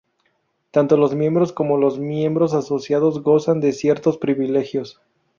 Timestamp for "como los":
1.53-1.99